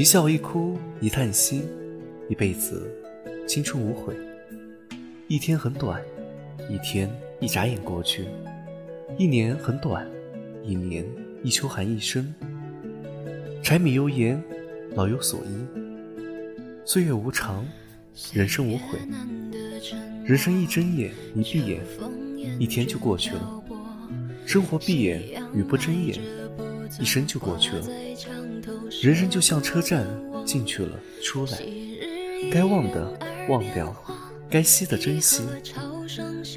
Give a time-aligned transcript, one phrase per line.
[0.00, 1.60] 一笑一哭一叹息，
[2.30, 2.90] 一辈子
[3.46, 4.16] 青春无悔。
[5.28, 6.02] 一天很短，
[6.70, 7.06] 一天
[7.38, 8.24] 一眨眼过去；
[9.18, 10.10] 一年很短，
[10.64, 11.04] 一年
[11.44, 12.34] 一秋寒一生。
[13.62, 14.42] 柴米油盐，
[14.94, 15.80] 老有所依。
[16.86, 17.62] 岁月无常，
[18.32, 18.98] 人生无悔。
[20.24, 21.82] 人生一睁眼，一闭眼，
[22.58, 23.62] 一天就过去了。
[24.46, 26.18] 生活闭眼与不睁眼，
[26.98, 27.86] 一生就过去了。
[29.02, 30.04] 人生就像车站，
[30.44, 31.58] 进去了，出来。
[32.50, 33.18] 该忘的
[33.48, 33.94] 忘掉，
[34.50, 35.42] 该惜的珍惜。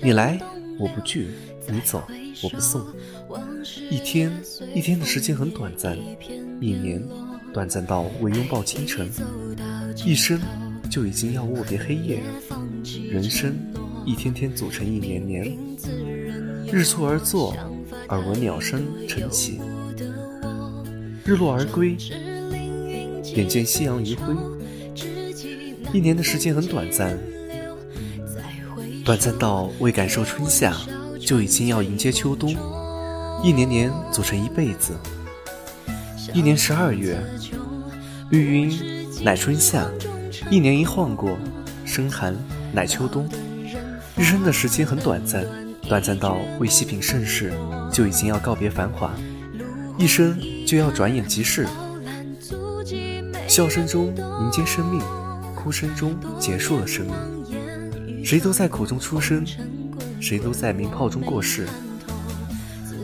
[0.02, 0.40] 你来
[0.80, 1.30] 我不拒，
[1.70, 2.04] 你走
[2.42, 2.84] 我不送。
[3.90, 4.32] 一天
[4.74, 5.98] 一天的时间很短暂，
[6.60, 7.02] 一年
[7.54, 9.10] 短暂到未拥抱清晨。
[10.04, 10.42] 一生
[10.90, 12.20] 就已经要握别黑夜，
[13.10, 13.56] 人生
[14.06, 15.56] 一天天组成一年年。
[16.72, 17.56] 日出而作，
[18.10, 19.60] 耳闻鸟声晨起；
[21.24, 21.96] 日落而归，
[23.36, 24.36] 眼见夕阳余晖。
[25.92, 27.18] 一年的时间很短暂，
[29.04, 30.76] 短暂到未感受春夏，
[31.20, 32.56] 就已经要迎接秋冬。
[33.44, 34.94] 一年年组成一辈子，
[36.34, 37.18] 一年十二月，
[38.30, 38.94] 绿云。
[39.24, 39.90] 乃春夏，
[40.50, 41.38] 一年一晃过；
[41.86, 42.36] 生寒
[42.74, 43.30] 乃秋冬。
[44.18, 45.46] 一生的时间很短暂，
[45.88, 47.54] 短暂到未细品盛世，
[47.90, 49.14] 就已经要告别繁华。
[49.98, 50.38] 一生
[50.68, 51.66] 就要转眼即逝。
[53.48, 55.00] 笑声中迎接生命，
[55.56, 58.26] 哭声中结束了生命。
[58.26, 59.46] 谁都在苦中出生，
[60.20, 61.68] 谁都在鸣炮中过世。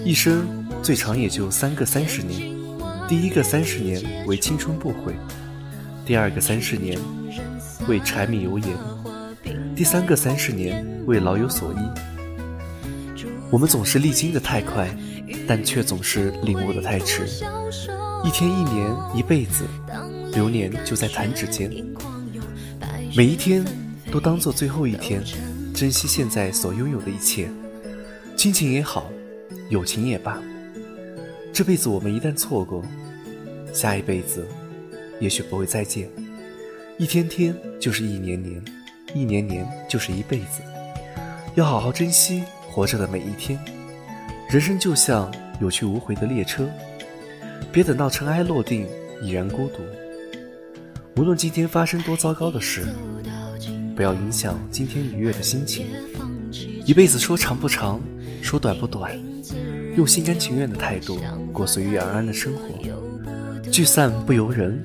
[0.03, 2.53] 一生最长也就三个三十年，
[3.07, 5.13] 第一个三十年为青春不悔。
[6.05, 6.97] 第二个三十年
[7.87, 8.75] 为柴米油盐，
[9.75, 11.77] 第三个三十年为老有所依。
[13.51, 14.89] 我们总是历经的太快，
[15.47, 17.43] 但却总是领悟的太迟。
[18.23, 19.65] 一天一年一辈子，
[20.33, 21.71] 流年就在弹指间。
[23.15, 23.65] 每一天
[24.11, 25.23] 都当做最后一天，
[25.73, 27.49] 珍惜现在所拥有的一切，
[28.35, 29.09] 亲情也好，
[29.69, 30.37] 友情也罢。
[31.53, 32.83] 这辈子我们一旦错过，
[33.73, 34.47] 下一辈子。
[35.19, 36.09] 也许不会再见，
[36.97, 38.63] 一天天就是一年年，
[39.13, 40.61] 一年年就是一辈子。
[41.55, 43.59] 要好好珍惜活着的每一天。
[44.49, 45.29] 人生就像
[45.59, 46.69] 有去无回的列车，
[47.71, 48.87] 别等到尘埃落定
[49.21, 49.83] 已然孤独。
[51.15, 52.85] 无论今天发生多糟糕的事，
[53.95, 55.85] 不要影响今天愉悦的心情。
[56.85, 57.99] 一辈子说长不长，
[58.41, 59.11] 说短不短，
[59.97, 61.19] 用心甘情愿的态度
[61.51, 63.69] 过随遇而安的生活。
[63.69, 64.83] 聚散不由人。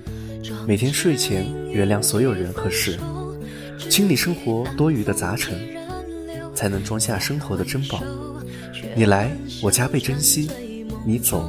[0.66, 2.98] 每天睡前原谅所有人和事，
[3.88, 5.58] 清理生活多余的杂陈，
[6.54, 8.02] 才能装下生活的珍宝。
[8.94, 9.30] 你来，
[9.62, 10.50] 我加倍珍惜；
[11.06, 11.42] 你走，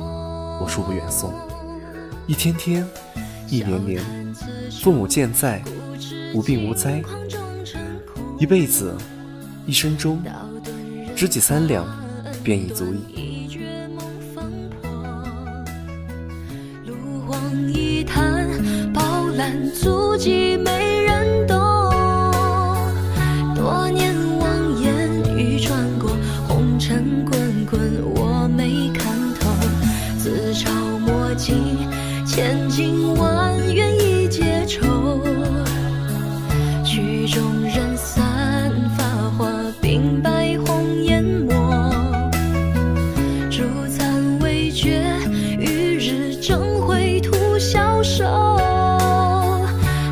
[0.60, 1.34] 我恕不远送。
[2.28, 2.88] 一天天，
[3.50, 4.04] 一年年，
[4.82, 5.64] 父母健在，
[6.34, 7.02] 无病无灾。
[8.40, 8.96] 一辈子，
[9.66, 10.22] 一生中，
[11.16, 11.86] 知己三两，
[12.44, 13.26] 便已足矣。
[19.74, 21.58] 足迹没人懂，
[23.54, 24.15] 多年
[31.36, 31.54] 墨迹，
[32.26, 35.22] 千金万缘一结愁，
[36.82, 39.04] 曲终人散，发
[39.38, 39.52] 花
[39.82, 41.54] 鬓白红颜没，
[43.50, 45.04] 烛残未觉，
[45.60, 48.24] 与日争辉徒消瘦。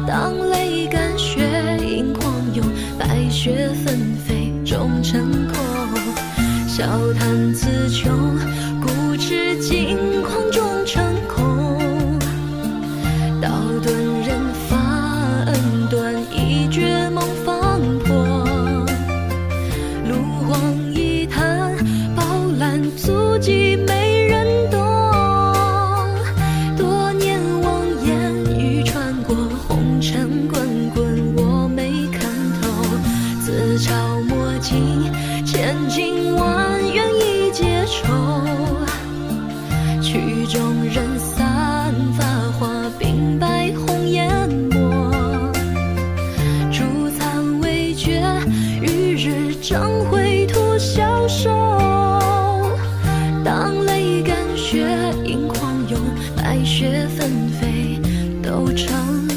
[0.05, 1.39] 当泪干血
[1.79, 2.65] 盈眶涌，
[2.99, 3.97] 白雪纷
[4.27, 5.57] 飞终成空，
[6.67, 8.11] 笑谈词穷，
[40.93, 42.67] 人散，发花
[42.99, 44.29] 鬓白红颜
[44.69, 44.77] 薄。
[46.71, 48.21] 烛残未觉，
[48.79, 51.49] 与日争辉徒消瘦。
[53.43, 54.85] 当泪干血，
[55.25, 55.99] 盈狂涌，
[56.37, 57.27] 白雪纷
[57.59, 57.99] 飞
[58.43, 59.32] 都成。